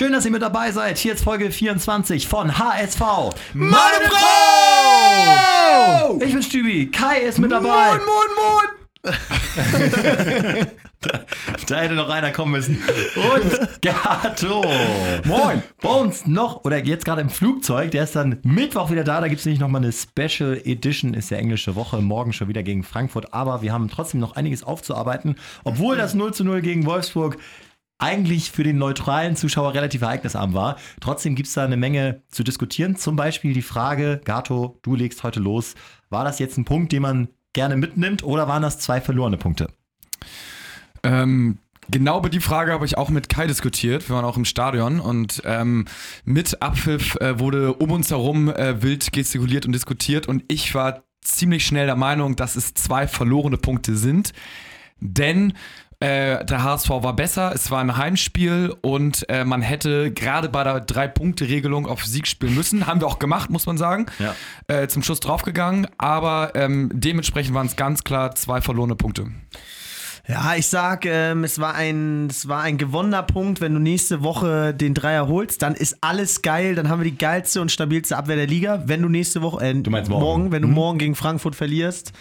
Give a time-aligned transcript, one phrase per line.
[0.00, 0.96] Schön, dass ihr mit dabei seid.
[0.96, 3.02] Hier ist Folge 24 von HSV.
[3.52, 6.18] Meine Frau!
[6.24, 6.90] Ich bin Stübi.
[6.90, 7.68] Kai ist mit dabei.
[7.68, 8.28] Moin, moin,
[9.04, 9.14] moin!
[11.66, 12.82] Da hätte noch einer kommen müssen.
[13.16, 14.62] Und Gato.
[15.24, 15.62] Moin.
[15.80, 19.20] Bei uns noch, oder jetzt gerade im Flugzeug, der ist dann Mittwoch wieder da.
[19.20, 22.02] Da gibt es nämlich nochmal eine Special Edition, ist ja englische Woche.
[22.02, 23.32] Morgen schon wieder gegen Frankfurt.
[23.32, 25.36] Aber wir haben trotzdem noch einiges aufzuarbeiten.
[25.64, 27.38] Obwohl das 0 zu 0 gegen Wolfsburg
[28.00, 30.76] eigentlich für den neutralen Zuschauer relativ ereignisarm war.
[31.00, 32.96] Trotzdem gibt es da eine Menge zu diskutieren.
[32.96, 35.74] Zum Beispiel die Frage, Gato, du legst heute los.
[36.08, 39.68] War das jetzt ein Punkt, den man gerne mitnimmt oder waren das zwei verlorene Punkte?
[41.02, 41.58] Ähm,
[41.90, 44.08] genau über die Frage habe ich auch mit Kai diskutiert.
[44.08, 45.86] Wir waren auch im Stadion und ähm,
[46.24, 51.02] mit Abpfiff äh, wurde um uns herum äh, wild gestikuliert und diskutiert und ich war
[51.22, 54.32] ziemlich schnell der Meinung, dass es zwei verlorene Punkte sind.
[55.00, 55.54] Denn
[56.00, 60.64] äh, der HSV war besser, es war ein Heimspiel und äh, man hätte gerade bei
[60.64, 62.86] der Drei-Punkte-Regelung auf Sieg spielen müssen.
[62.86, 64.06] Haben wir auch gemacht, muss man sagen.
[64.18, 64.34] Ja.
[64.66, 69.26] Äh, zum Schluss draufgegangen, aber ähm, dementsprechend waren es ganz klar zwei verlorene Punkte.
[70.26, 73.60] Ja, ich sag, ähm, es, war ein, es war ein gewonnener Punkt.
[73.60, 76.76] Wenn du nächste Woche den Dreier holst, dann ist alles geil.
[76.76, 78.84] Dann haben wir die geilste und stabilste Abwehr der Liga.
[78.86, 80.52] Wenn du nächste Woche, äh, Du meinst morgen.
[80.52, 82.12] wenn du morgen gegen Frankfurt verlierst,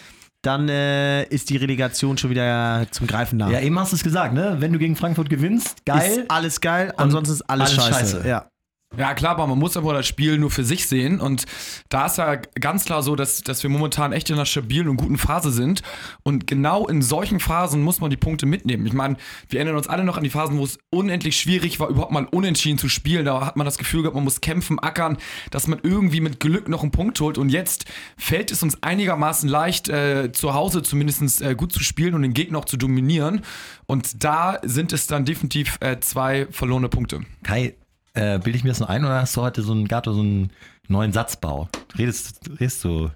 [0.42, 3.50] dann äh, ist die Relegation schon wieder zum Greifen nah.
[3.50, 4.58] Ja, eben hast du es gesagt, ne?
[4.59, 6.20] Wenn du gegen Frankfurt gewinnst, geil.
[6.22, 8.16] Ist alles geil, ansonsten ist alles, alles scheiße.
[8.16, 8.28] scheiße.
[8.28, 8.48] Ja.
[8.98, 11.22] Ja, klar, aber man muss aber das Spiel nur für sich sehen.
[11.22, 11.45] Und
[11.90, 14.98] da ist ja ganz klar so, dass, dass wir momentan echt in einer stabilen und
[14.98, 15.84] guten Phase sind.
[16.23, 18.88] Und genau in solchen Phasen muss man die Punkte mitnehmen.
[18.88, 19.17] Ich meine,
[19.48, 22.26] wir erinnern uns alle noch an die Phasen, wo es unendlich schwierig war, überhaupt mal
[22.26, 23.26] unentschieden zu spielen.
[23.26, 25.17] Da hat man das Gefühl gehabt, man muss kämpfen, ackern,
[25.52, 27.38] dass man irgendwie mit Glück noch einen Punkt holt.
[27.38, 27.86] Und jetzt
[28.17, 32.34] fällt es uns einigermaßen leicht, äh, zu Hause zumindest äh, gut zu spielen und den
[32.34, 33.42] Gegner auch zu dominieren.
[33.86, 37.22] Und da sind es dann definitiv äh, zwei verlorene Punkte.
[37.44, 37.76] Kai,
[38.13, 40.21] äh, bilde ich mir das nur ein oder hast du heute so einen Gato, so
[40.21, 40.52] einen
[40.88, 41.69] neuen Satzbau?
[41.97, 43.11] Redest, redest du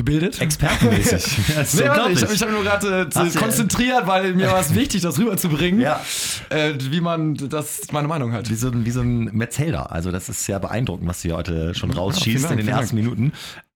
[0.00, 0.40] Gebildet?
[0.40, 1.38] expertenmäßig?
[1.74, 5.02] Nee, warte, ich habe mich hab nur gerade äh, konzentriert, weil mir war es wichtig,
[5.02, 5.80] das rüberzubringen.
[5.80, 6.00] Ja.
[6.48, 8.48] Äh, wie man, das meine Meinung halt.
[8.48, 9.92] Wie so, ein, wie so ein Metzelder.
[9.92, 12.96] Also, das ist ja beeindruckend, was du hier heute schon rausschießt Dank, in den ersten
[12.96, 13.32] Minuten.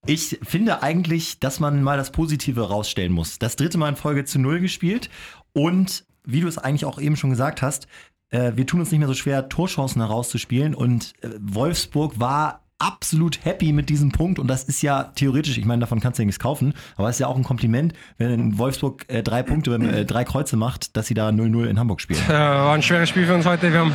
[0.06, 3.38] Ich finde eigentlich, dass man mal das Positive rausstellen muss.
[3.38, 5.10] Das dritte Mal in Folge zu Null gespielt
[5.52, 7.86] und wie du es eigentlich auch eben schon gesagt hast,
[8.34, 13.44] äh, wir tun uns nicht mehr so schwer, Torchancen herauszuspielen und äh, Wolfsburg war absolut
[13.44, 16.26] happy mit diesem Punkt und das ist ja theoretisch, ich meine, davon kannst du ja
[16.26, 20.04] nichts kaufen, aber es ist ja auch ein Kompliment, wenn Wolfsburg äh, drei Punkte, äh,
[20.04, 22.20] drei Kreuze macht, dass sie da 0-0 in Hamburg spielen.
[22.28, 23.72] Äh, war ein schweres Spiel für uns heute.
[23.72, 23.92] Wir haben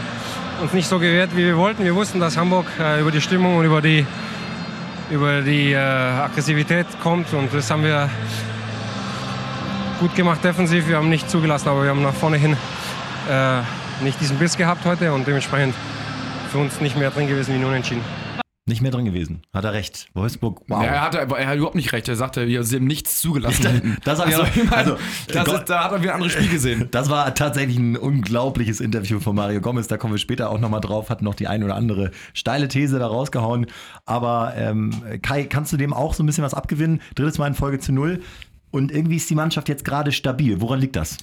[0.62, 1.84] uns nicht so gewehrt, wie wir wollten.
[1.84, 4.06] Wir wussten, dass Hamburg äh, über die Stimmung und über die,
[5.12, 7.34] über die äh, Aggressivität kommt.
[7.34, 8.10] Und das haben wir
[10.00, 10.88] gut gemacht defensiv.
[10.88, 12.56] Wir haben nicht zugelassen, aber wir haben nach vorne hin
[13.30, 13.62] äh,
[14.02, 15.76] nicht diesen Biss gehabt heute und dementsprechend
[16.52, 18.02] für uns nicht mehr drin gewesen wie nur unentschieden.
[18.66, 19.42] Nicht mehr drin gewesen.
[19.52, 20.10] Hat er recht.
[20.14, 20.84] Wolfsburg, wow.
[20.84, 22.08] Ja, er, hat, er hat überhaupt nicht recht.
[22.08, 23.98] Er sagte, wir haben nichts zugelassen.
[24.04, 26.12] Das habe ich also, auch- ich meine, also, das Gott- ist, da hat er wieder
[26.12, 26.88] ein anderes Spiel gesehen.
[26.92, 29.88] Das war tatsächlich ein unglaubliches Interview von Mario Gomez.
[29.88, 31.10] Da kommen wir später auch nochmal drauf.
[31.10, 33.66] Hat noch die ein oder andere steile These da rausgehauen.
[34.06, 34.92] Aber ähm,
[35.24, 37.02] Kai, kannst du dem auch so ein bisschen was abgewinnen?
[37.16, 38.22] Drittes Mal in Folge zu Null.
[38.70, 40.62] Und irgendwie ist die Mannschaft jetzt gerade stabil.
[40.62, 41.18] Woran liegt das?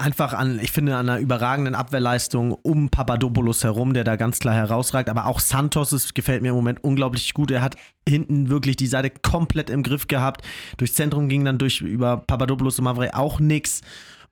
[0.00, 4.54] Einfach an, ich finde, an einer überragenden Abwehrleistung um Papadopoulos herum, der da ganz klar
[4.54, 5.08] herausragt.
[5.08, 7.50] Aber auch Santos es gefällt mir im Moment unglaublich gut.
[7.50, 7.76] Er hat
[8.08, 10.42] hinten wirklich die Seite komplett im Griff gehabt.
[10.78, 13.82] Durchs Zentrum ging dann durch über Papadopoulos und Mavre auch nix.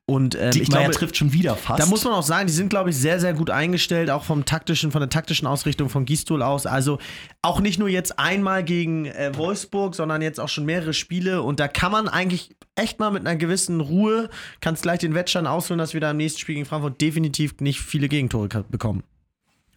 [0.09, 1.83] Und ähm, ich glaube, trifft schon wieder fast.
[1.83, 4.47] da muss man auch sagen, die sind, glaube ich, sehr, sehr gut eingestellt, auch vom
[4.47, 6.65] taktischen, von der taktischen Ausrichtung von Gistol aus.
[6.65, 6.99] Also
[7.43, 11.43] auch nicht nur jetzt einmal gegen äh, Wolfsburg, sondern jetzt auch schon mehrere Spiele.
[11.43, 14.31] Und da kann man eigentlich echt mal mit einer gewissen Ruhe,
[14.63, 17.81] kannst gleich den Wettstand ausfüllen, dass wir da im nächsten Spiel gegen Frankfurt definitiv nicht
[17.83, 19.03] viele Gegentore bekommen.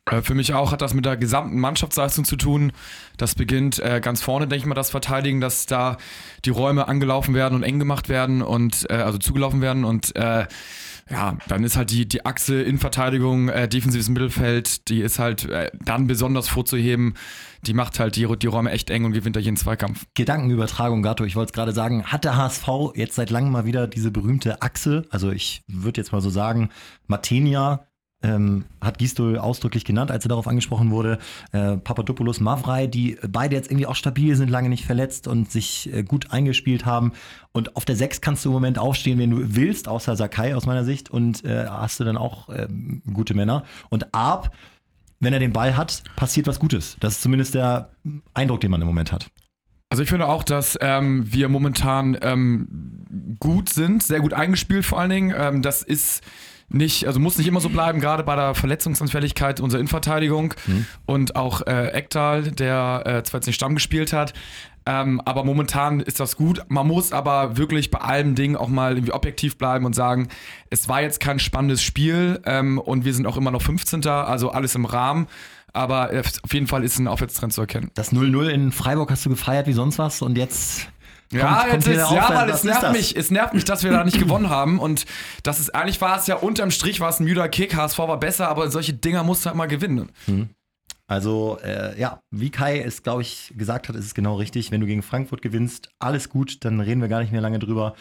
[0.10, 2.72] Äh, Für mich auch hat das mit der gesamten Mannschaftsleistung zu tun.
[3.18, 5.98] Das beginnt äh, ganz vorne, denke ich mal, das Verteidigen, dass da
[6.46, 10.48] die Räume angelaufen werden und eng gemacht werden und äh, also zugelaufen werden und äh,
[11.10, 15.70] ja, dann ist halt die, die Achse Innenverteidigung, äh, defensives Mittelfeld, die ist halt äh,
[15.84, 17.16] dann besonders vorzuheben.
[17.64, 20.06] Die macht halt die, die Räume echt eng und gewinnt da jeden Zweikampf.
[20.16, 23.88] Gedankenübertragung, Gato, ich wollte es gerade sagen, hat der HSV jetzt seit langem mal wieder
[23.88, 26.70] diese berühmte Achse, also ich würde jetzt mal so sagen,
[27.08, 27.86] Matenia
[28.24, 31.18] ähm, hat Gistol ausdrücklich genannt, als er darauf angesprochen wurde,
[31.52, 35.92] äh, Papadopoulos, Mavrei, die beide jetzt irgendwie auch stabil sind, lange nicht verletzt und sich
[35.94, 37.14] äh, gut eingespielt haben.
[37.52, 40.66] Und auf der 6 kannst du im Moment aufstehen, wenn du willst, außer Sakai aus
[40.66, 43.64] meiner Sicht und äh, hast du dann auch ähm, gute Männer.
[43.90, 44.52] Und Arp,
[45.20, 46.98] wenn er den Ball hat, passiert was Gutes.
[47.00, 47.90] Das ist zumindest der
[48.34, 49.30] Eindruck, den man im Moment hat.
[49.90, 55.00] Also ich finde auch, dass ähm, wir momentan ähm, gut sind, sehr gut eingespielt vor
[55.00, 55.34] allen Dingen.
[55.38, 56.24] Ähm, das ist
[56.74, 60.86] nicht, also muss nicht immer so bleiben, gerade bei der Verletzungsanfälligkeit unserer Innenverteidigung Mhm.
[61.06, 64.34] und auch äh, Ektal, der äh, zwar jetzt nicht Stamm gespielt hat.
[64.86, 66.64] Ähm, aber momentan ist das gut.
[66.68, 70.28] Man muss aber wirklich bei allem Ding auch mal irgendwie objektiv bleiben und sagen,
[70.72, 74.06] es war jetzt kein spannendes Spiel ähm, und wir sind auch immer noch 15.
[74.08, 75.28] Also alles im Rahmen.
[75.74, 77.92] Aber äh, auf jeden Fall ist ein Aufwärtstrend zu erkennen.
[77.94, 80.88] Das 0-0 in Freiburg hast du gefeiert wie sonst was und jetzt.
[81.32, 84.04] Ja, kommt jetzt ist, ja, weil es nervt mich, es nervt mich, dass wir da
[84.04, 85.06] nicht gewonnen haben und
[85.44, 88.20] das ist, eigentlich war es ja unterm Strich war es ein müder Kick, HSV war
[88.20, 90.12] besser, aber solche Dinger musst du halt mal gewinnen.
[91.12, 94.72] Also, äh, ja, wie Kai es, glaube ich, gesagt hat, ist es genau richtig.
[94.72, 97.96] Wenn du gegen Frankfurt gewinnst, alles gut, dann reden wir gar nicht mehr lange drüber.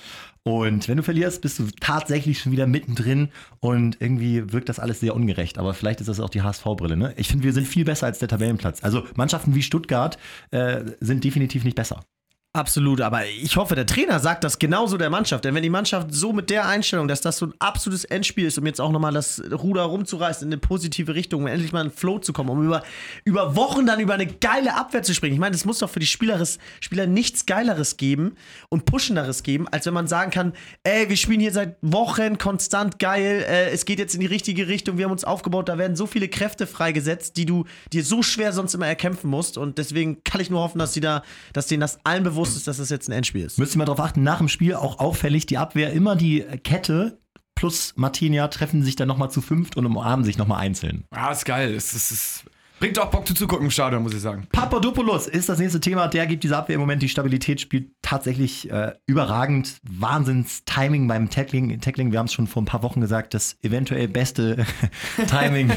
[0.45, 5.01] Und wenn du verlierst, bist du tatsächlich schon wieder mittendrin und irgendwie wirkt das alles
[5.01, 5.59] sehr ungerecht.
[5.59, 7.13] Aber vielleicht ist das auch die HSV-Brille, ne?
[7.17, 8.85] Ich finde, wir sind viel besser als der Tabellenplatz.
[8.85, 10.17] Also, Mannschaften wie Stuttgart
[10.53, 12.05] äh, sind definitiv nicht besser.
[12.53, 15.45] Absolut, aber ich hoffe, der Trainer sagt das genauso der Mannschaft.
[15.45, 18.59] Denn wenn die Mannschaft so mit der Einstellung, dass das so ein absolutes Endspiel ist,
[18.59, 21.91] um jetzt auch nochmal das Ruder rumzureißen in eine positive Richtung, um endlich mal in
[21.91, 22.83] den Flow zu kommen, um über,
[23.25, 25.35] über Wochen dann über eine geile Abwehr zu springen.
[25.35, 28.35] Ich meine, es muss doch für die Spieleres, Spieler nichts Geileres geben
[28.69, 30.53] und Puschenderes geben, als wenn man sagen kann,
[30.83, 34.67] ey, wir spielen hier seit Wochen konstant geil, äh, es geht jetzt in die richtige
[34.67, 38.25] Richtung, wir haben uns aufgebaut, da werden so viele Kräfte freigesetzt, die du dir so
[38.25, 39.57] schwer sonst immer erkämpfen musst.
[39.57, 42.67] Und deswegen kann ich nur hoffen, dass sie da, dass denen das allen bewusst ist,
[42.67, 43.59] dass das jetzt ein Endspiel ist.
[43.59, 47.19] Müsst ihr mal drauf achten, nach dem Spiel auch auffällig, die Abwehr immer die Kette
[47.55, 51.05] plus Martinia treffen sich dann nochmal zu fünft und umarmen sich nochmal einzeln.
[51.15, 51.75] Ja, ist geil.
[51.75, 52.45] Es, es, es
[52.81, 54.47] bringt auch Bock zu zugucken im Stadion, muss ich sagen.
[54.51, 56.09] Papadopoulos ist das nächste Thema.
[56.09, 59.77] Der gibt dieser Abwehr im Moment die Stabilität, spielt tatsächlich äh, überragend.
[59.89, 61.79] Wahnsinns-Timing beim Tackling.
[61.81, 64.65] Tackling, wir haben es schon vor ein paar Wochen gesagt, das eventuell beste
[65.29, 65.71] Timing.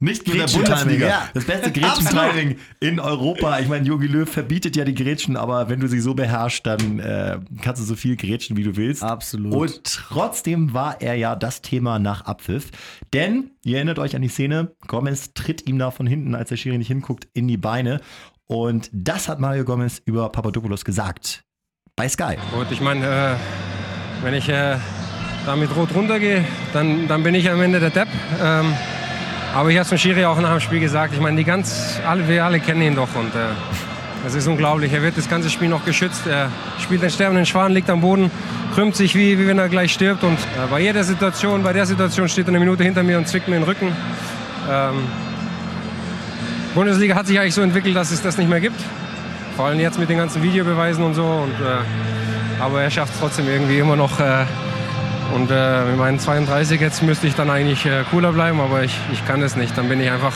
[0.00, 1.06] Nicht nur der Bundesliga.
[1.06, 1.28] ja.
[1.32, 3.60] Das beste Gretchen-Timing in Europa.
[3.60, 6.98] Ich meine, Jogi Löw verbietet ja die Gretchen, aber wenn du sie so beherrschst, dann
[6.98, 9.04] äh, kannst du so viel Gretchen, wie du willst.
[9.04, 9.54] Absolut.
[9.54, 12.72] Und trotzdem war er ja das Thema nach Abpfiff.
[13.12, 16.56] Denn, ihr erinnert euch an die Szene, Gomez tritt ihm da von hinten, als der
[16.56, 18.00] Schiri nicht hinguckt, in die Beine.
[18.46, 21.44] Und das hat Mario Gomez über Papadopoulos gesagt.
[21.96, 22.36] Bei Sky.
[22.54, 24.76] Gut, ich meine, äh, wenn ich äh,
[25.44, 28.08] da Rot runtergehe, dann, dann bin ich am Ende der Depp.
[28.42, 28.72] Ähm,
[29.54, 31.14] aber ich habe es dem Schiri auch nach dem Spiel gesagt.
[31.14, 31.44] Ich meine,
[32.06, 33.48] alle, wir alle kennen ihn doch und äh,
[34.34, 34.92] ist unglaublich.
[34.92, 36.26] Er wird das ganze Spiel noch geschützt.
[36.26, 38.30] Er spielt den sterbenden Schwan, liegt am Boden,
[38.74, 40.22] krümmt sich wie, wie wenn er gleich stirbt.
[40.22, 43.26] Und äh, bei jeder Situation, bei der Situation steht er eine Minute hinter mir und
[43.26, 43.88] zwickt mir den Rücken.
[44.70, 45.02] Ähm,
[46.78, 48.80] Bundesliga hat sich eigentlich so entwickelt, dass es das nicht mehr gibt.
[49.56, 51.24] Vor allem jetzt mit den ganzen Videobeweisen und so.
[51.24, 54.20] Und, äh, aber er schafft es trotzdem irgendwie immer noch.
[54.20, 54.44] Äh,
[55.34, 58.96] und äh, mit meinen 32 jetzt müsste ich dann eigentlich äh, cooler bleiben, aber ich,
[59.12, 59.76] ich kann das nicht.
[59.76, 60.32] Dann bin ich einfach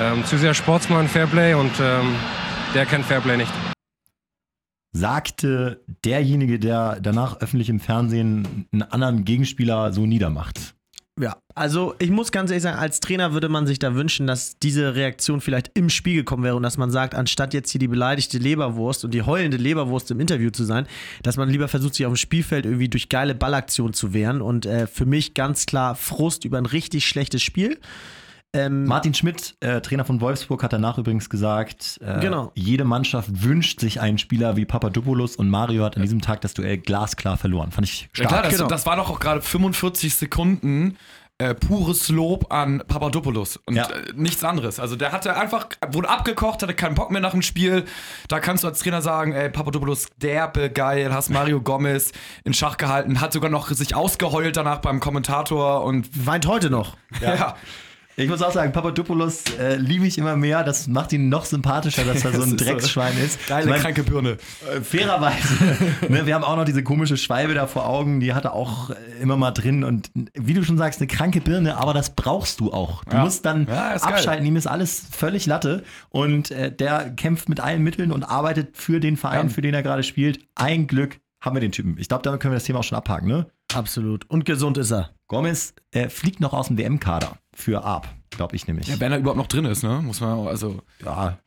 [0.00, 2.16] ähm, zu sehr Sportsmann, Fairplay und ähm,
[2.74, 3.52] der kennt Fairplay nicht.
[4.90, 10.73] Sagte derjenige, der danach öffentlich im Fernsehen einen anderen Gegenspieler so niedermacht.
[11.20, 14.58] Ja, also ich muss ganz ehrlich sagen, als Trainer würde man sich da wünschen, dass
[14.58, 17.86] diese Reaktion vielleicht im Spiel gekommen wäre und dass man sagt, anstatt jetzt hier die
[17.86, 20.88] beleidigte Leberwurst und die heulende Leberwurst im Interview zu sein,
[21.22, 24.42] dass man lieber versucht, sich auf dem Spielfeld irgendwie durch geile Ballaktionen zu wehren.
[24.42, 27.78] Und äh, für mich ganz klar Frust über ein richtig schlechtes Spiel.
[28.54, 32.52] Ähm, Martin Schmidt, äh, Trainer von Wolfsburg, hat danach übrigens gesagt, äh, Genau.
[32.54, 36.54] jede Mannschaft wünscht sich einen Spieler wie Papadopoulos und Mario hat an diesem Tag das
[36.54, 37.72] Duell glasklar verloren.
[37.72, 38.28] Fand ich Ja stark.
[38.28, 38.66] klar, das, genau.
[38.68, 40.96] das war doch auch gerade 45 Sekunden
[41.38, 43.88] äh, pures Lob an Papadopoulos und Ja.
[43.90, 44.78] äh, nichts anderes.
[44.78, 47.86] Also der hatte einfach, wurde abgekocht, hatte keinen Bock mehr nach dem Spiel.
[48.28, 52.12] Da kannst du als Trainer sagen, ey, Papadopoulos, derbe geil, hast Mario Gomez
[52.44, 56.96] in Schach gehalten, hat sogar noch sich ausgeheult danach beim Kommentator und weint heute noch.
[57.20, 57.56] ja.
[58.16, 60.62] Ich muss auch sagen, Papadopoulos äh, liebe ich immer mehr.
[60.62, 63.44] Das macht ihn noch sympathischer, dass er so ein Drecksschwein ist.
[63.48, 64.36] Geile, Ich mein, kranke Birne.
[64.72, 65.54] äh, fairerweise,
[66.08, 68.90] ne, wir haben auch noch diese komische Schwalbe da vor Augen, die hat er auch
[68.90, 69.82] äh, immer mal drin.
[69.82, 73.02] Und wie du schon sagst, eine kranke Birne, aber das brauchst du auch.
[73.04, 73.24] Du Ja.
[73.24, 74.14] musst dann Ja, ist geil.
[74.14, 75.82] abschalten, ihm ist alles völlig Latte.
[76.10, 79.52] Und äh, der kämpft mit allen Mitteln und arbeitet für den Verein, Ja.
[79.52, 80.38] für den er gerade spielt.
[80.54, 81.96] Ein Glück haben wir den Typen.
[81.98, 83.46] Ich glaube, damit können wir das Thema auch schon abhaken, ne?
[83.74, 84.30] Absolut.
[84.30, 85.10] Und gesund ist er.
[85.26, 88.88] Gomez äh, fliegt noch aus dem WM-Kader für Arp, glaube ich nämlich.
[88.88, 90.00] Ja, wenn er überhaupt noch drin ist, ne?
[90.02, 90.82] Muss man auch, also.
[91.04, 91.38] ja,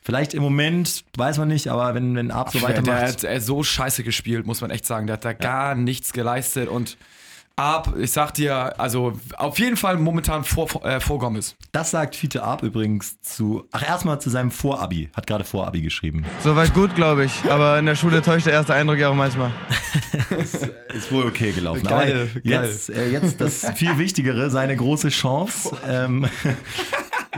[0.00, 3.24] vielleicht im Moment, weiß man nicht, aber wenn, wenn Arp so der, der weitermacht.
[3.24, 5.06] hat äh, so scheiße gespielt, muss man echt sagen.
[5.06, 6.96] Der hat da gar nichts geleistet und
[7.56, 11.54] ab, ich sag dir, also auf jeden Fall momentan vor, vor, äh, vor Gomez.
[11.72, 16.24] Das sagt Fiete Arp übrigens zu, ach erstmal zu seinem Vorabi, hat gerade Vorabi geschrieben.
[16.42, 17.50] Soweit gut, glaube ich.
[17.50, 19.52] Aber in der Schule täuscht der erste Eindruck ja auch manchmal.
[20.94, 21.84] Ist wohl okay gelaufen.
[21.84, 25.76] Geil, aber jetzt, äh, jetzt das viel Wichtigere, seine große Chance.
[25.88, 26.26] Ähm,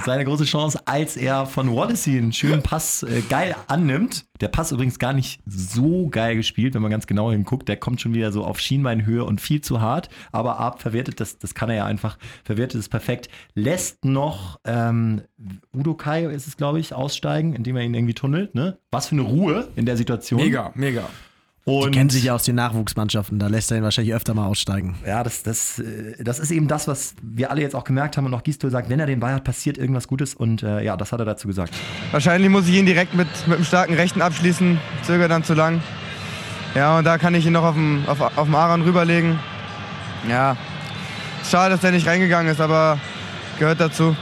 [0.05, 4.27] seine große Chance, als er von Wallacey einen schönen Pass äh, geil annimmt.
[4.41, 7.69] Der Pass übrigens gar nicht so geil gespielt, wenn man ganz genau hinguckt.
[7.69, 10.09] Der kommt schon wieder so auf Schienbeinhöhe und viel zu hart.
[10.33, 13.29] Aber Arp verwertet das, das kann er ja einfach, verwertet es perfekt.
[13.55, 15.23] Lässt noch ähm,
[15.75, 18.55] Udo Kai ist es, glaube ich, aussteigen, indem er ihn irgendwie tunnelt.
[18.55, 18.79] Ne?
[18.91, 20.41] Was für eine Ruhe in der Situation.
[20.41, 21.09] Mega, mega.
[21.69, 24.47] Und Die kennen sich ja aus den Nachwuchsmannschaften, da lässt er ihn wahrscheinlich öfter mal
[24.47, 24.95] aussteigen.
[25.05, 28.25] Ja, das, das, äh, das ist eben das, was wir alle jetzt auch gemerkt haben
[28.25, 30.97] und auch Gistol sagt, wenn er den Ball hat, passiert irgendwas Gutes und äh, ja,
[30.97, 31.75] das hat er dazu gesagt.
[32.13, 35.83] Wahrscheinlich muss ich ihn direkt mit, mit einem starken Rechten abschließen, zögert dann zu lang.
[36.77, 39.37] Ja, und da kann ich ihn noch auf dem, auf, auf dem Aran rüberlegen.
[40.31, 40.57] Ja,
[41.51, 43.01] schade, dass der nicht reingegangen ist, aber
[43.59, 44.15] gehört dazu.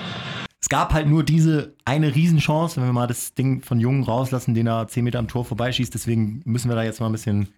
[0.65, 4.55] Es gab halt nur diese eine Riesenchance, wenn wir mal das Ding von Jungen rauslassen,
[4.55, 5.93] den er 10 Meter am Tor vorbeischießt.
[5.93, 7.49] Deswegen müssen wir da jetzt mal ein bisschen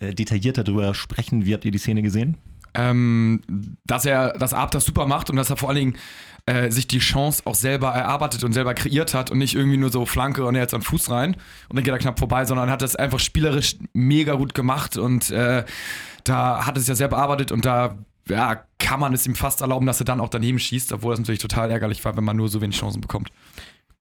[0.00, 1.44] äh, detaillierter drüber sprechen.
[1.44, 2.38] Wie habt ihr die Szene gesehen?
[2.74, 3.40] ähm,
[3.86, 5.96] dass er das super macht und dass er vor allen Dingen
[6.46, 9.90] äh, sich die Chance auch selber erarbeitet und selber kreiert hat und nicht irgendwie nur
[9.90, 11.36] so Flanke und er jetzt an Fuß rein
[11.68, 15.30] und dann geht er knapp vorbei, sondern hat das einfach spielerisch mega gut gemacht und
[15.30, 15.64] äh,
[16.24, 17.96] da hat es ja sehr bearbeitet und da
[18.28, 21.20] ja, kann man es ihm fast erlauben, dass er dann auch daneben schießt, obwohl das
[21.20, 23.30] natürlich total ärgerlich war, wenn man nur so wenig Chancen bekommt.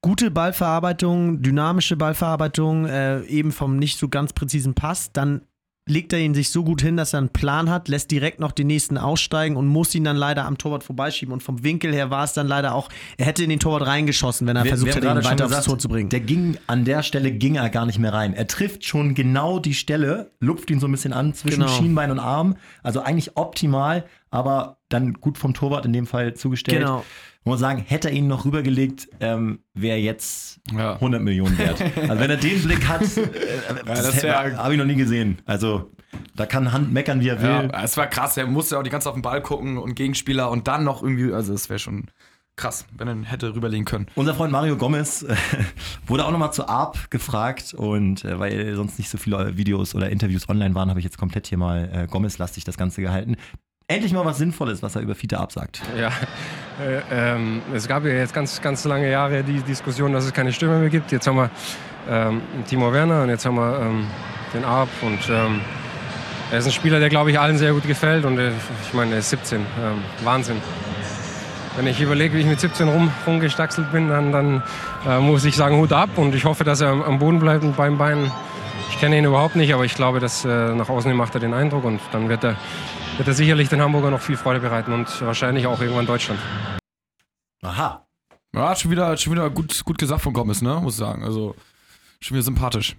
[0.01, 5.45] Gute Ballverarbeitung, dynamische Ballverarbeitung, äh, eben vom nicht so ganz präzisen Pass, dann
[5.85, 8.53] legt er ihn sich so gut hin, dass er einen Plan hat, lässt direkt noch
[8.53, 11.33] den nächsten aussteigen und muss ihn dann leider am Torwart vorbeischieben.
[11.33, 12.87] Und vom Winkel her war es dann leider auch,
[13.17, 15.65] er hätte in den Torwart reingeschossen, wenn er Wir- versucht hätte, ihn weiter aufs gesagt,
[15.65, 16.09] Tor zu bringen.
[16.09, 18.33] Der ging, an der Stelle ging er gar nicht mehr rein.
[18.33, 21.71] Er trifft schon genau die Stelle, lupft ihn so ein bisschen an zwischen Genau.
[21.71, 22.55] Schienbein und Arm.
[22.81, 26.79] Also eigentlich optimal, aber dann gut vom Torwart in dem Fall zugestellt.
[26.79, 27.05] Genau.
[27.41, 30.93] Ich muss sagen, hätte er ihn noch rübergelegt, ähm, wäre jetzt Ja.
[30.95, 31.79] 100 Millionen wert.
[32.09, 33.27] Also wenn er den Blick hat, äh,
[33.85, 35.39] das, das habe ich noch nie gesehen.
[35.45, 35.91] Also
[36.35, 37.69] da kann Hand meckern, wie er will.
[37.71, 39.93] Ja, es war krass, er musste auch die ganze Zeit auf den Ball gucken und
[39.93, 42.07] Gegenspieler und dann noch irgendwie, also es wäre schon
[42.55, 44.07] krass, wenn er ihn hätte rüberlegen können.
[44.15, 45.35] Unser Freund Mario Gomez äh,
[46.07, 50.09] wurde auch nochmal zu ARP gefragt und äh, weil sonst nicht so viele Videos oder
[50.09, 53.35] Interviews online waren, habe ich jetzt komplett hier mal äh, Gomez-lastig das Ganze gehalten.
[53.93, 55.81] Endlich mal was Sinnvolles, was er über Fiete Arp sagt.
[55.99, 56.07] Ja,
[56.83, 60.51] äh, ähm, es gab ja jetzt ganz, ganz lange Jahre die Diskussion, dass es keine
[60.51, 61.11] Stürmer mehr gibt.
[61.11, 61.51] Jetzt haben wir
[62.09, 64.07] ähm, Timo Werner und jetzt haben wir ähm,
[64.51, 65.61] den Arp und ähm,
[66.51, 68.49] er ist ein Spieler, der glaube ich allen sehr gut gefällt und äh,
[68.87, 69.65] ich meine, er ist 17, ähm,
[70.23, 70.57] Wahnsinn.
[71.75, 74.63] Wenn ich überlege, wie ich mit 17 rum, rumgestaxelt bin, dann, dann
[75.07, 77.77] äh, muss ich sagen, Hut ab und ich hoffe, dass er am, Boden bleibt und
[77.77, 78.31] beim Bein.
[78.89, 81.53] Ich kenne ihn überhaupt nicht, aber ich glaube, dass äh, nach außen macht er den
[81.53, 82.55] Eindruck und dann wird er,
[83.17, 86.39] wird er sicherlich den Hamburger noch viel Freude bereiten und wahrscheinlich auch irgendwann Deutschland.
[87.61, 88.05] Aha.
[88.53, 91.23] Ja, schon wieder, schon wieder gut, gut gesagt von Gomez, ne, muss ich sagen.
[91.23, 91.55] Also
[92.19, 92.95] schon wieder sympathisch.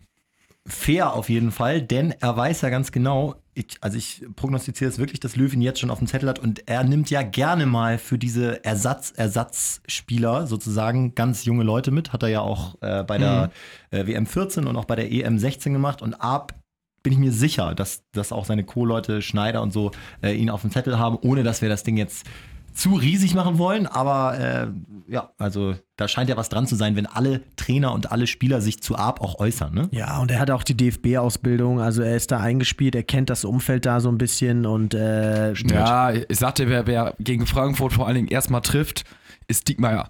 [0.66, 4.98] Fair auf jeden Fall, denn er weiß ja ganz genau, ich, also ich prognostiziere es
[4.98, 7.98] wirklich, dass Löwen jetzt schon auf dem Zettel hat und er nimmt ja gerne mal
[7.98, 12.12] für diese Ersatz, Ersatzspieler sozusagen ganz junge Leute mit.
[12.14, 13.50] Hat er ja auch äh, bei der
[13.90, 16.54] äh, WM 14 und auch bei der EM 16 gemacht und ab
[17.04, 19.92] bin ich mir sicher, dass, dass auch seine Co-Leute Schneider und so
[20.22, 22.26] äh, ihn auf dem Zettel haben, ohne dass wir das Ding jetzt
[22.72, 23.86] zu riesig machen wollen.
[23.86, 24.66] Aber äh,
[25.06, 28.60] ja, also da scheint ja was dran zu sein, wenn alle Trainer und alle Spieler
[28.60, 29.72] sich zu Arp auch äußern.
[29.72, 29.88] Ne?
[29.92, 33.44] Ja, und er hat auch die DFB-Ausbildung, also er ist da eingespielt, er kennt das
[33.44, 38.06] Umfeld da so ein bisschen und äh, Ja, ich sagte, wer, wer gegen Frankfurt vor
[38.06, 39.04] allen Dingen erstmal trifft,
[39.46, 40.08] ist Diekmeyer.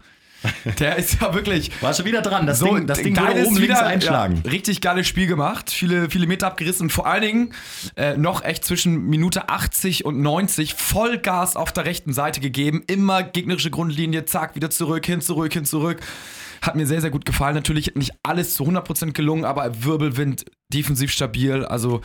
[0.79, 1.71] Der ist ja wirklich.
[1.83, 2.47] War schon wieder dran.
[2.47, 4.43] Das So, Ding, das Ding würde oben wieder- einschlagen.
[4.45, 7.55] Ja, richtig geiles Spiel gemacht, viele, viele Meter abgerissen und vor allen Dingen
[7.97, 12.83] äh, noch echt zwischen Minute 80 und 90 Vollgas auf der rechten Seite gegeben.
[12.87, 16.01] Immer gegnerische Grundlinie, zack, wieder zurück, hin, zurück, hin, zurück.
[16.63, 17.55] Hat mir sehr, sehr gut gefallen.
[17.55, 21.65] Natürlich nicht alles zu 100% gelungen, aber Wirbelwind, defensiv stabil.
[21.65, 22.01] Also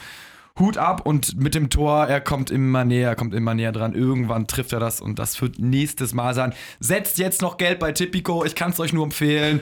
[0.58, 3.94] Hut ab und mit dem Tor, er kommt immer näher, kommt immer näher dran.
[3.94, 6.54] Irgendwann trifft er das und das wird nächstes Mal sein.
[6.80, 9.62] Setzt jetzt noch Geld bei Tipico, ich kann es euch nur empfehlen.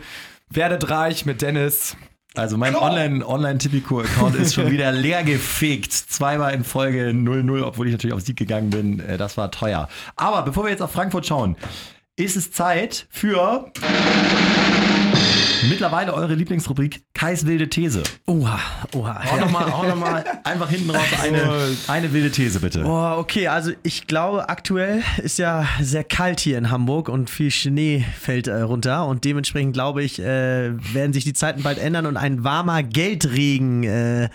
[0.50, 1.98] Werdet reich mit Dennis.
[2.36, 5.92] Also mein Online- Online-Tipico-Account ist schon wieder leer gefegt.
[5.94, 9.00] Zweimal in Folge 0-0, obwohl ich natürlich auf Sieg gegangen bin.
[9.00, 9.90] Äh, Das war teuer.
[10.16, 11.56] Aber bevor wir jetzt auf Frankfurt schauen,
[12.16, 13.72] ist es Zeit für
[15.70, 18.04] mittlerweile eure Lieblingsrubrik Kais wilde These.
[18.28, 18.60] oha,
[18.94, 19.24] oha.
[19.26, 22.84] Hau noch mal, hau noch mal einfach hinten raus eine, eine wilde These, bitte.
[22.84, 27.50] Boah, okay, also ich glaube, aktuell ist ja sehr kalt hier in Hamburg und viel
[27.50, 32.06] Schnee fällt äh, runter und dementsprechend glaube ich, äh, werden sich die Zeiten bald ändern
[32.06, 34.30] und ein warmer Geldregen äh,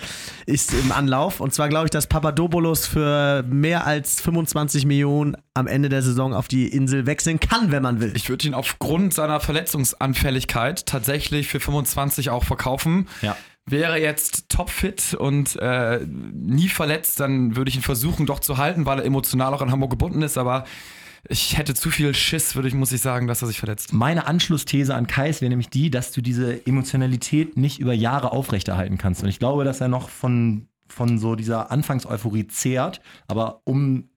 [0.47, 1.39] ist im Anlauf.
[1.39, 6.35] Und zwar glaube ich, dass Papadopoulos für mehr als 25 Millionen am Ende der Saison
[6.35, 8.13] auf die Insel wechseln kann, wenn man will.
[8.17, 12.72] Ich würde ihn aufgrund seiner Verletzungsanfälligkeit tatsächlich für 25 auch verkaufen.
[13.23, 13.37] Ja.
[13.65, 18.87] Wäre jetzt topfit und äh, nie verletzt, dann würde ich ihn versuchen doch zu halten,
[18.87, 20.37] weil er emotional auch an Hamburg gebunden ist.
[20.37, 20.65] Aber
[21.29, 23.93] ich hätte zu viel Schiss, würde ich, muss ich sagen, dass er sich verletzt.
[23.93, 28.99] Meine Anschlussthese an Kais wäre nämlich die, dass du diese Emotionalität nicht über Jahre aufrechterhalten
[28.99, 29.23] kannst.
[29.23, 33.01] Und ich glaube, dass er noch von, von so dieser Anfangseuphorie zehrt.
[33.29, 34.09] Aber um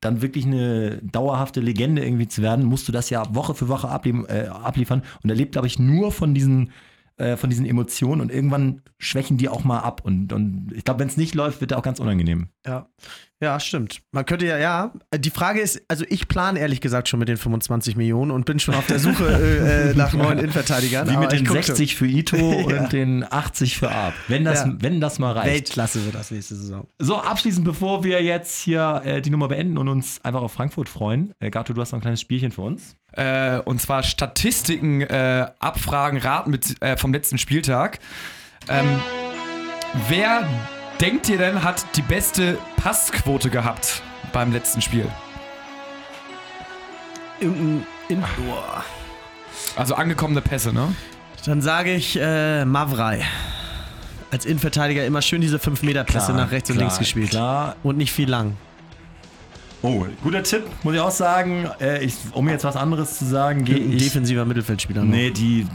[0.00, 3.88] dann wirklich eine dauerhafte Legende irgendwie zu werden, musst du das ja Woche für Woche
[4.28, 5.02] äh, abliefern.
[5.22, 6.72] Und er lebt, glaube ich, nur von diesen,
[7.20, 10.02] äh, von diesen Emotionen und irgendwann schwächen die auch mal ab.
[10.04, 12.48] Und, und ich glaube, wenn es nicht läuft, wird er auch ganz unangenehm.
[12.66, 12.88] Ja.
[13.42, 14.02] Ja, stimmt.
[14.12, 14.92] Man könnte ja, ja.
[15.16, 18.58] Die Frage ist, also ich plane ehrlich gesagt schon mit den 25 Millionen und bin
[18.58, 21.08] schon auf der Suche äh, äh nach neuen Innenverteidigern.
[21.08, 22.36] Wie mit den guck 60 für Ito
[22.70, 22.82] Ja.
[22.82, 24.12] und den 80 für Ab.
[24.28, 24.74] Wenn das, Ja.
[24.78, 25.46] wenn das mal reicht.
[25.46, 26.86] Weltklasse wird das nächste Saison.
[26.98, 30.90] So, abschließend, bevor wir jetzt hier äh, die Nummer beenden und uns einfach auf Frankfurt
[30.90, 31.32] freuen.
[31.40, 32.96] Äh, Gato, du hast noch ein kleines Spielchen für uns.
[33.12, 37.98] Äh, und zwar Statistiken, äh, Abfragen, Raten mit, äh, vom letzten Spieltag.
[38.68, 39.00] Ähm,
[40.08, 40.46] wer
[41.00, 44.02] denkt ihr denn, hat die beste Passquote gehabt
[44.32, 45.08] beim letzten Spiel?
[47.40, 48.84] Irgendein in Boah.
[49.76, 50.94] Also angekommene Pässe, ne?
[51.46, 53.24] Dann sage ich äh, Mavrei.
[54.30, 57.30] Als Innenverteidiger immer schön diese 5-Meter-Pässe nach rechts und klar, links gespielt.
[57.30, 57.76] Klar.
[57.82, 58.56] Und nicht viel lang.
[59.82, 61.66] Oh, guter Tipp, muss ich auch sagen.
[61.80, 64.04] Äh, ich, um jetzt was anderes zu sagen, gehe Ein ich.
[64.04, 65.02] defensiver Mittelfeldspieler.
[65.04, 65.10] noch.
[65.10, 65.66] Nee, die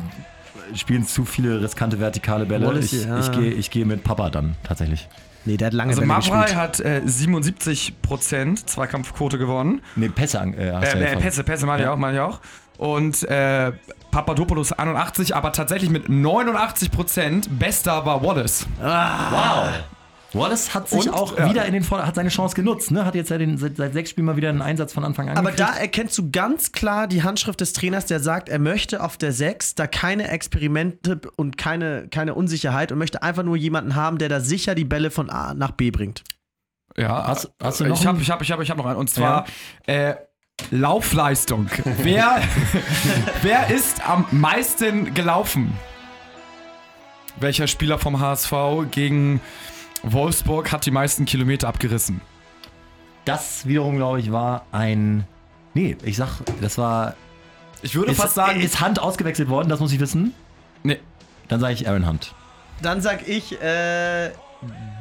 [0.76, 2.68] spielen zu viele riskante vertikale Bälle.
[2.68, 3.20] Wallace, ich ja.
[3.20, 5.08] ich gehe ich gehe mit Papa dann tatsächlich.
[5.46, 6.56] Nee, der hat lange Also Bälle Mavrai gespielt.
[6.60, 9.82] hat äh, 77% Zweikampfquote gewonnen.
[9.96, 10.38] Nee, Pässe.
[10.40, 11.22] Äh, hast Äh, du ja äh, voll.
[11.22, 11.94] Pässe, Pässe meine ich Ja.
[11.94, 12.40] auch, meine ich auch.
[12.78, 13.72] Und äh,
[14.12, 18.66] Papadopoulos 81, aber tatsächlich mit 89% bester war Wallace.
[18.82, 19.70] Wow.
[20.36, 21.50] Wallace hat sich Und, auch ja.
[21.50, 23.06] wieder in den Vor hat seine Chance genutzt, ne?
[23.06, 25.38] Hat jetzt ja den, seit, seit sechs Spielen mal wieder einen Einsatz von Anfang an
[25.38, 25.70] Aber gekriegt.
[25.70, 29.32] da erkennst du ganz klar die Handschrift des Trainers, der sagt, er möchte auf der
[29.32, 34.30] 6 da keine Experimente und keine, keine Unsicherheit und möchte einfach nur jemanden haben, der
[34.30, 36.24] da sicher die Bälle von A nach B bringt.
[36.98, 38.22] Ja, Hast- hast du noch ich habe einen?
[38.24, 38.98] ich hab, ich hab, ich hab noch einen.
[38.98, 39.46] Und zwar
[39.86, 40.15] äh,
[40.72, 41.68] Laufleistung.
[42.04, 42.42] wer,
[43.42, 45.74] wer ist am meisten gelaufen?
[47.38, 48.54] Welcher Spieler vom HSV
[48.92, 49.42] gegen
[50.06, 52.22] Wolfsburg hat die meisten Kilometer abgerissen?
[53.26, 55.26] das wiederum, glaube ich, war ein.
[55.74, 56.30] Nee, ich sag,
[56.62, 57.16] das war.
[57.82, 60.34] Ich würde Ist, fast sagen, ist Hand ausgewechselt worden, das muss ich wissen.
[60.84, 61.00] nee,
[61.48, 62.34] Dann sage ich Aaron Hunt.
[62.84, 64.29] Dann sag ich, äh,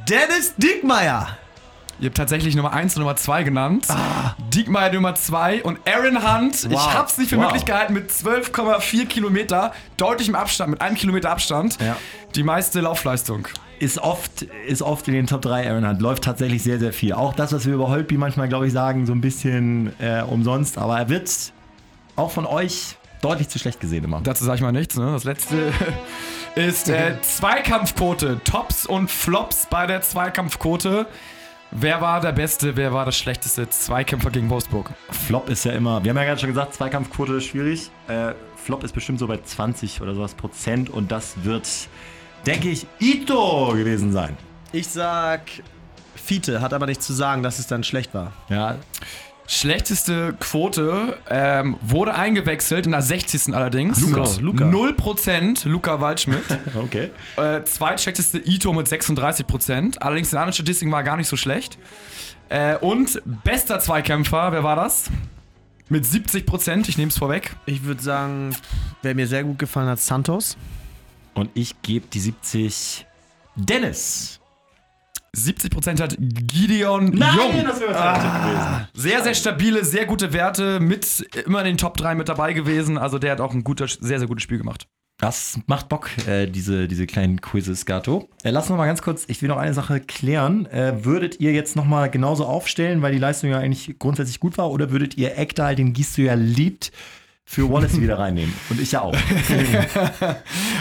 [0.08, 1.28] Dennis Dickmeyer.
[2.00, 3.86] Ihr habt tatsächlich Nummer 1 und Nummer 2 genannt.
[4.54, 6.64] Diekmeyer Nummer 2 und Aaron Hunt.
[6.64, 6.94] Ich Wow.
[6.94, 7.44] hab's nicht für Wow.
[7.46, 11.78] möglich gehalten mit 12,4 Kilometer, deutlichem Abstand, mit einem Kilometer Abstand.
[11.80, 11.96] Ja.
[12.34, 13.46] Die meiste Laufleistung.
[13.78, 16.00] Ist oft, ist oft in den Top 3 Aaron Hunt.
[16.00, 17.12] Läuft tatsächlich sehr, sehr viel.
[17.12, 20.78] Auch das, was wir über Holtby manchmal, glaube ich, sagen, so ein bisschen äh, umsonst.
[20.78, 21.52] Aber er wird
[22.16, 24.20] auch von euch deutlich zu schlecht gesehen immer.
[24.22, 24.96] Dazu sage ich mal nichts.
[24.96, 25.10] Ne?
[25.12, 25.72] Das letzte
[26.54, 28.40] ist äh, Zweikampfquote.
[28.44, 31.06] Tops und Flops bei der Zweikampfquote.
[31.76, 34.92] Wer war der Beste, wer war der schlechteste Zweikämpfer gegen Wolfsburg?
[35.10, 37.90] Flop ist ja immer, wir haben ja gerade schon gesagt, Zweikampfquote ist schwierig.
[38.06, 41.68] Äh, Flop ist bestimmt so bei 20 oder sowas Prozent und das wird,
[42.46, 44.36] denke ich, Ito gewesen sein.
[44.72, 45.42] Ich sag
[46.14, 48.32] Fiete, hat aber nichts zu sagen, dass es dann schlecht war.
[48.48, 48.76] Ja,
[49.46, 53.54] Schlechteste Quote ähm, wurde eingewechselt in der 60.
[53.54, 54.00] allerdings.
[54.00, 54.64] Lukas, Luca.
[54.64, 56.44] 0% Luca Waldschmidt.
[56.82, 57.10] okay.
[57.36, 59.98] äh, zweitschlechteste Ito mit 36%.
[59.98, 61.76] Allerdings in anderen Statistiken war gar nicht so schlecht.
[62.48, 65.10] Äh, und bester Zweikämpfer, wer war das?
[65.90, 67.54] Mit 70%, ich nehme es vorweg.
[67.66, 68.56] Ich würde sagen,
[69.02, 70.56] wer mir sehr gut gefallen hat, Santos.
[71.34, 73.06] Und ich gebe die 70
[73.56, 74.40] Dennis.
[75.36, 77.64] 70% hat Gideon Jung.
[77.66, 78.88] das wäre gewesen.
[78.94, 82.98] Sehr, sehr stabile, sehr gute Werte, mit immer in den Top 3 mit dabei gewesen.
[82.98, 84.86] Also der hat auch ein guter, sehr, sehr gutes Spiel gemacht.
[85.18, 88.28] Das macht Bock, äh, diese, diese kleinen Quizzes, Gato.
[88.42, 90.66] Äh, lass uns mal ganz kurz, ich will noch eine Sache klären.
[90.66, 94.58] Äh, würdet ihr jetzt noch mal genauso aufstellen, weil die Leistung ja eigentlich grundsätzlich gut
[94.58, 96.90] war, oder würdet ihr Ekdal, den Gießt du ja liebt,
[97.46, 98.52] für Wallace wieder reinnehmen?
[98.70, 99.14] Und ich ja auch.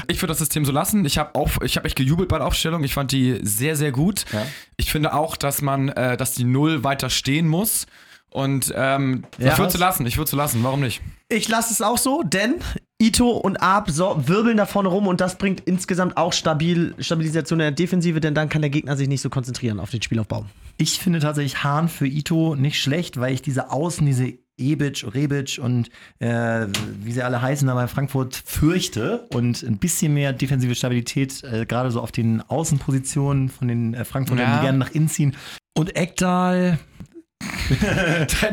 [0.08, 1.06] Ich würde das System so lassen.
[1.06, 2.84] Ich habe auch, ich habe echt gejubelt bei der Aufstellung.
[2.84, 4.26] Ich fand die sehr, sehr gut.
[4.34, 4.46] Ja.
[4.78, 7.86] Ich finde auch, dass man, äh, dass die Null weiter stehen muss.
[8.30, 9.54] Und ähm, Ja.
[9.54, 10.06] ich würde sie lassen.
[10.06, 10.64] Ich würde sie lassen.
[10.64, 11.02] Warum nicht?
[11.30, 12.56] Ich lasse es auch so, denn
[13.02, 17.60] Ito und Ab so, wirbeln da vorne rum und das bringt insgesamt auch stabil, Stabilisation
[17.60, 20.46] in der Defensive, denn dann kann der Gegner sich nicht so konzentrieren auf den Spielaufbau.
[20.78, 25.60] Ich finde tatsächlich Hahn für Ito nicht schlecht, weil ich diese Außen, diese Ebic, Rebic
[25.62, 25.90] und
[26.20, 26.68] äh,
[27.02, 31.66] wie sie alle heißen, da bei Frankfurt fürchte und ein bisschen mehr defensive Stabilität, äh,
[31.66, 34.56] gerade so auf den Außenpositionen von den äh, Frankfurtern, Ja.
[34.58, 35.36] die gerne nach innen ziehen.
[35.76, 36.78] Und Ekdal,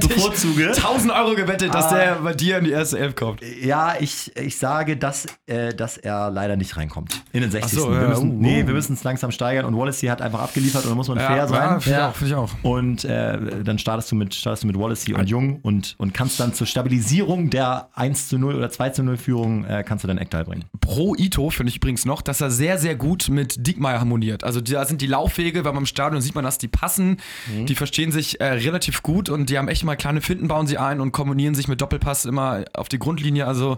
[0.01, 0.69] bevorzuge.
[0.69, 1.95] 1000 Euro gewettet, dass Ah.
[1.95, 3.41] der bei dir in die erste Elf kommt.
[3.63, 7.23] Ja, ich, ich sage, dass, äh, dass er leider nicht reinkommt.
[7.33, 7.79] In den 60.
[7.79, 8.67] Ach so, wir ja, müssen, uh, nee, uh.
[8.67, 11.49] wir müssen es langsam steigern und Wallacey hat einfach abgeliefert und da muss man fair
[11.49, 11.61] sein.
[11.61, 12.15] Ja, finde ich auch.
[12.15, 12.51] Finde ich auch.
[12.63, 16.41] Und äh, dann startest du mit, startest du mit Wallacey und Jung und, und kannst
[16.41, 20.09] dann zur Stabilisierung der 1 zu 0 oder 2 zu 0 Führung, äh, kannst du
[20.09, 20.65] dann Eckteil bringen.
[20.81, 24.45] Pro Ito finde ich übrigens noch, dass er sehr, sehr gut mit Diekmeyer harmoniert.
[24.45, 27.19] Also da sind die Laufwege, wenn man im Stadion sieht man, dass die passen.
[27.53, 27.67] Mhm.
[27.67, 30.79] Die verstehen sich äh, relativ gut und die haben echt mal kleine Finden, bauen sie
[30.79, 33.47] ein und kombinieren sich mit Doppelpass immer auf die Grundlinie.
[33.47, 33.77] Also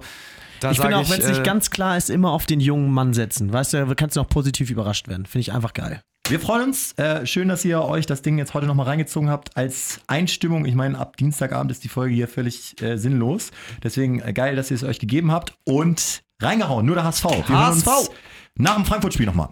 [0.61, 2.93] da Ich finde auch, wenn es äh, nicht ganz klar ist, immer auf den jungen
[2.93, 3.53] Mann setzen.
[3.53, 5.27] Weißt du, da kannst du auch positiv überrascht werden.
[5.27, 6.03] Finde ich einfach geil.
[6.29, 6.93] Wir freuen uns.
[6.93, 10.65] Äh, schön, dass ihr euch das Ding jetzt heute nochmal reingezogen habt als Einstimmung.
[10.67, 13.51] Ich meine, ab Dienstagabend ist die Folge hier völlig äh, sinnlos.
[13.83, 15.55] Deswegen äh, geil, dass ihr es euch gegeben habt.
[15.65, 17.25] Und reingehauen, nur der HSV.
[17.49, 17.87] Wir HSV.
[17.87, 18.11] uns
[18.55, 19.49] nach dem Frankfurt-Spiel nochmal.